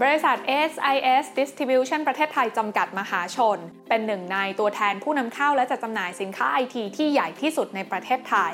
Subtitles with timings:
[0.00, 0.36] บริษัท
[0.70, 3.58] SIS Distribution ประเทศไทยจำกัดมหาชน
[3.88, 8.52] เป็นหนึ่งในตัวแทนผู้นำเข้าและจัดจำหน่ายสินค้าไอทีที่ใหญ่ที่สุดในประเทศไทย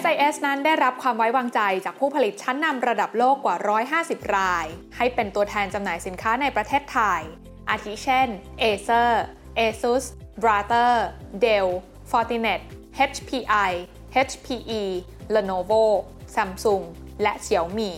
[0.00, 3.56] SIS นั้นได้รับความไว้วางใจจากผู้ผลิตชั้นนำระดับโลกกว่า
[3.96, 4.66] 150 ราย
[4.96, 7.22] ให้เป็นตัวแทนจำหน่ายสินค้าในประเทศไทย
[7.70, 8.28] อาทิเช่น
[8.62, 9.10] Acer
[9.58, 10.04] ASUS
[10.42, 10.90] Brother
[11.44, 11.68] Dell
[12.10, 12.60] Fortinet
[13.10, 13.70] HPI
[14.28, 14.82] HPE
[15.34, 15.84] Lenovo
[16.34, 16.84] Samsung
[17.22, 17.92] และ Xiaomi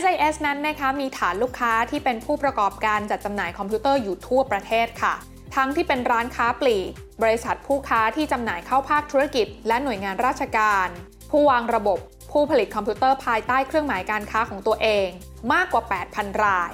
[0.00, 5.14] SIS นั้นนะคะมีฐานลูกค้าที่เป็นผู้ประกอบการจัดจำหน่ายคอมพิวเตอร์อยู่ทั่วประเทศค่ะ
[5.56, 6.90] ทั้งที่เป็นร้านค้าปลีก
[7.22, 10.88] บริษัทผู้ค้าที่จำหน่ายเข้าภาคธุรกิจ และหน่วยงานราชการ
[11.30, 11.98] ผู้วางระบบ
[12.32, 15.08] ผู้ผลิตคอมพิวเตอร์ภายใต้เครื่องหมายการค้าของตัวเอง
[15.52, 16.72] มากกว่า 8,000 ราย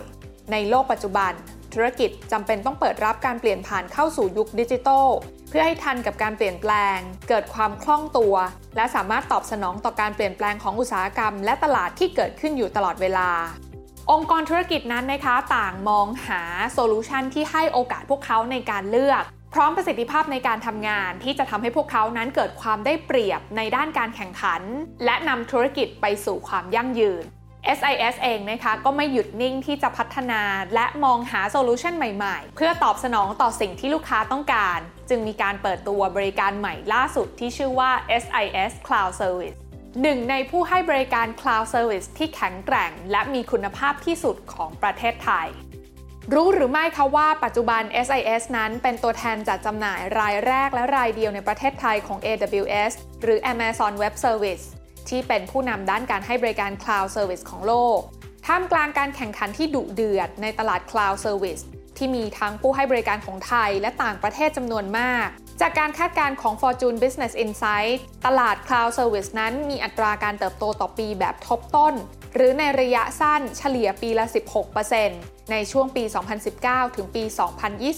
[0.53, 1.33] ในโลกปัจจุบัน
[1.75, 5.07] ธุรกิจจำเป็นต้องเปิดรับการเปลี่ยนผ่านเข้าสู่ยุคดิจิทัล
[5.49, 8.35] เพื่อให้ทันกับการเปลี่ยนแปลง เกิดความคล่องตัว
[8.77, 13.31] และสามารถตอบสนองต่อการเปลี่ยนแปลงของอุตสาหกรรม และตลาดที่เกิดขึ้นอยู่ตลอดเวลา
[14.11, 19.23] องค์กรธุรกิจนั้นนะคะต่างมองหาโซลูชันที่ให้โอกาสพวกเขาในการเลือก
[19.55, 24.63] พร้อมประสิทธิภาพในการทำงาน ที่จะทำให้พวกเขานั้นเกิดความได้เปรียบในด้านการแข่งขัน
[25.05, 27.25] และนำธุรกิจไปสู่ความยั่งยืน
[27.79, 30.41] SIS เองนะคะก็ไม่หยุดนิ่งที่จะพัฒนา
[30.75, 37.91] และมองหาโซลูชันใหม่ๆ เพื่อตอบสนองต่อสิ่งที่ลูกค้าต้องการ จึงมีการเปิดตัวบริการใหม่ล่าสุดที่ชื่อว่า
[38.23, 39.59] SIS Cloud Service
[40.03, 45.49] หนึ่งในผู้ให้บริการ Cloud Service ที่แข็งแกร่ง และมีคุณภาพที่สุดของประเทศไทย
[46.35, 54.65] รู้หรือไม่คะว่าปัจจุบัน SIS นั้นเป็นตัวแทนจัดจำหน่ายรายแรกและรายเดียวในประเทศไทยของ AWS หรือ Amazon Web Service
[55.09, 57.99] ที่เป็นผู้นำด้านการให้บริการ Cloud Service ของโลก
[58.47, 61.63] ท่ามกลางการแข่งขันที่ดุเดือดในตลาด Cloud Service
[61.97, 65.27] ที่มีทั้งผู้ให้บริการของไทยและต่างประเทศจำนวนมาก
[65.61, 71.95] จากการคาดการณ์ของ Fortune Business Insight ตลาด Cloud Service นั้นมีอัตราการเติบโตต่อปีแบบทบต้น
[72.35, 74.25] หรือในระยะสั้นเฉลี่ยปีละ
[74.89, 76.05] 16%ในช่วงปี
[76.51, 77.25] 2019 ถึงปี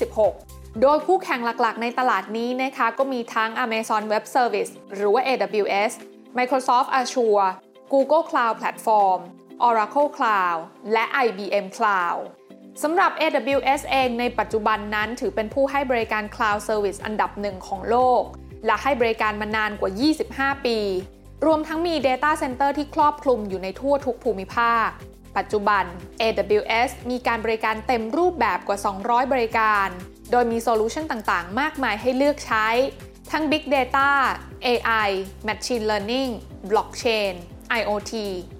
[0.02, 5.92] 2026โดยคู่แข่งหลักๆ ในตลาดนี้นะคะก็มีทั้ง Amazon Web Service หรือว่า AWS
[6.38, 7.50] Microsoft Azure
[7.92, 9.20] Google Cloud Platform
[9.68, 10.60] Oracle Cloud
[10.92, 12.20] และ IBM Cloud
[12.82, 18.22] สำหรับ AWS เองในปัจจุบันนั้นถือเป็นผู้ให้บริการ Cloud Service อันดับหนึ่งของโลก
[18.66, 19.90] และให้บริการมานานกว่า
[20.56, 20.78] 25 ปี
[21.46, 24.88] รวมทั้งมี Data Center ที่ครอบคลุมอยู่ในทั่วทุกภูมิภาค
[25.36, 25.84] ปัจจุบัน
[26.20, 29.88] AWS มีการบริการเต็มรูปแบบกว่า 200 บริการ
[30.30, 32.68] โดยมีโซลูชันต่างๆ มากมายให้เลือกใช้
[33.34, 34.10] ทั้ง Big Data
[34.66, 35.08] AI
[35.48, 36.30] Machine Learning
[36.70, 37.34] Blockchain
[37.78, 38.12] IoT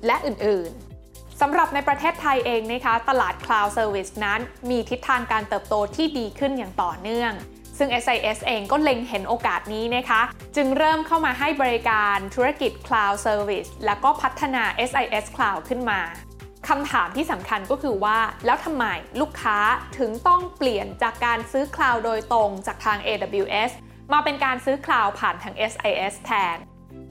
[0.07, 0.71] และอื่น
[1.07, 7.33] ๆสำหรับในประเทศไทยเองนะคะตลาด Cloud Service นั้นมีทิศทางการเติบโตที่ดีขึ้นอย่างต่อเนื่อง
[7.79, 10.23] ซึ่ง SIS เองก็เล็งเห็นโอกาสนี้นะคะ
[10.57, 16.01] จึงเริ่มเข้ามาให้บริการธุรกิจ Cloud Service แล้วก็พัฒนา SIS Cloud ขึ้นมา
[16.69, 18.85] คำถามที่สำคัญก็คือว่า แล้วทำไม
[19.21, 19.59] ลูกค้า
[19.99, 23.71] ถึงต้องเปลี่ยนจากการซื้อคลาวด์โดยตรงจากทาง AWS
[24.13, 26.57] มาเป็นการซื้อคลาวด์ผ่านทาง SIS แทน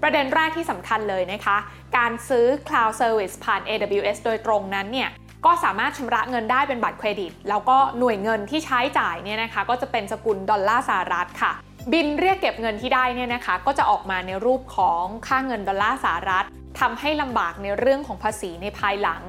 [0.02, 1.58] ประเด็นแรกที่สำคัญเลยนะคะ
[1.98, 5.10] การซื้อ Cloud Service ผ่าน AWS โดยตรงนั้นเนี่ย
[5.46, 11.52] ก็สามารถชำระเงินได้เป็นบัตรเครดิต แล้วก็หน่วยเงินที่ใช้จ่ายเนี่ยนะคะ ก็จะเป็นสกุลดอลลาร์สหรัฐค่ะ
[11.92, 16.46] บิลเรียกเก็บเงินที่ได้เนี่ยนะคะ ก็จะออกมาในรูปของค่าเงินดอลลาร์สหรัฐ
[16.80, 19.22] ทำให้ลำบากในเรื่องของภาษีในภายหลัง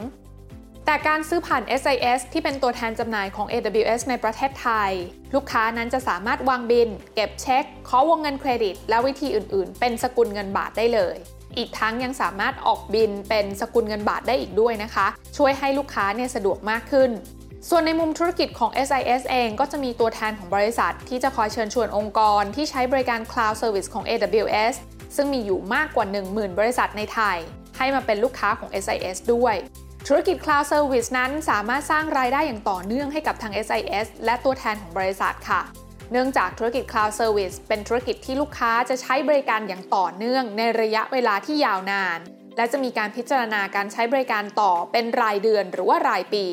[0.91, 4.93] แต่การซื้อผ่าน SIS ที่เป็นตัวแทนจำหน่ายของ AWS ในประเทศไทย
[5.35, 11.17] ลูกค้านั้นจะสามารถวางบิน เก็บเช็คขอวงเงินเครดิต และวิธีอื่นๆ เป็นสกุลเงินบาทได้เลย
[11.59, 15.07] อีกทั้งยังสามารถออกบินเป็นสกุลเงินบาทได้อีกด้วยนะคะ
[15.37, 17.11] ช่วยให้ลูกค้าเนี่ยสะดวกมากขึ้น
[17.69, 24.75] ส่วนในมุมธุรกิจของ SIS เองก็จะมีตัวแทนของบริษัท ที่จะคอยเชิญชวนองค์กร ที่ใช้บริการ Cloud Service ของ AWS
[25.17, 27.39] ซึ่งมีอยู่มากกว่า 10,000 บริษัทในไทย
[27.77, 29.57] ให้มาเป็นลูกค้าของ SIS ด้วย
[30.07, 35.61] ธุรกิจ Cloud Service นั้นสามารถสร้างรายได้อย่างต่อเนื่องให้กับทาง SIS และตัวแทนของบริษัทค่ะ
[36.13, 42.19] เนื่องจากธุรกิจ Cloud Service เป็นธุรกิจที่ลูกค้าจะใช้บริการอย่างต่อเนื่องในระยะเวลาที่ยาวนาน
[42.57, 46.47] และจะมีการพิจารณาการใช้บริการต่อเป็นรายเดือนหรือว่ารายปี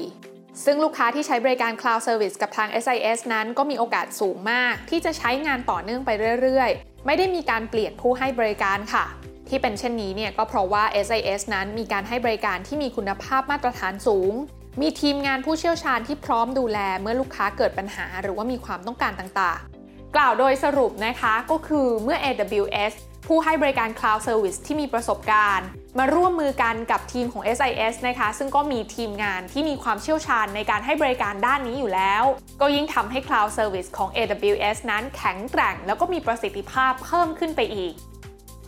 [0.66, 6.10] ซึ่งลูกค้าที่ใช้บริการ Cloud Service กับทาง SIS นั้นก็มีโอกาสสูงมาก ที่จะใช้งานต่อเนื่องไป
[6.42, 9.06] เรื่อย ๆ ไม่ได้มีการเปลี่ยนผู้ให้บริการค่ะ
[9.50, 14.34] ที่เป็นเช่นนี้เนี่ยก็เพราะว่า SIS นั้นมีการให้บริการที่มีคุณภาพมาตรฐานสูง
[14.82, 22.94] มีทีมงานผู้เชี่ยวชาญที่พร้อมดูแลเมื่อลูกค้าเกิดปัญหา หรือว่ามีความต้องการต่างๆ กล่าวโดยสรุปนะคะก็คือเมื่อ AWS
[23.28, 25.68] ผู้ให้บริการ Cloud Service ที่มีประสบการณ์
[25.98, 32.24] มาร่วมมือกันกับทีมของ SIS นะคะ ซึ่งก็มีทีมงานที่มีความเชี่ยวชาญในการให้บริการด้านนี้อยู่แล้ว
[32.62, 37.94] ก็ยิ่งทำให้ Cloud Service ของ AWS นั้นแข็งแกร่ง แล้วก็มีประสิทธิภาพเพิ่มขึ้นไปอีก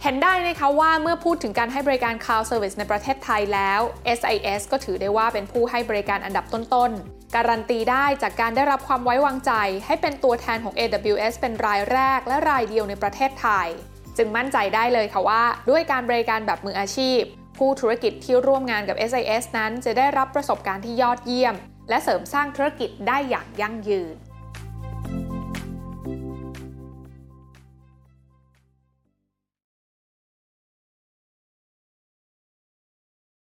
[0.03, 3.81] เห็นได้นะคะว่าเมื่อพูดถึงการให้บริการ Cloud Service ในประเทศไทยแล้ว
[4.17, 9.51] SIS ก็ถือได้ว่าเป็นผู้ให้บริการอันดับต้นๆ การันตีได้จากการได้รับความไว้วางใจ
[9.85, 13.67] ให้เป็นตัวแทนของ AWS เป็นรายแรกและรายเดียวในประเทศไทย
[14.17, 17.19] จึงมั่นใจได้เลยค่ะว่า ด้วยการบริการแบบมืออาชีพ
[17.57, 21.55] ผู้ธุรกิจที่ร่วมงานกับ SIS นั้นจะได้รับประสบการณ์ที่ยอดเยี่ยม
[21.89, 24.15] และเสริมสร้างธุรกิจได้อย่างยั่งยืน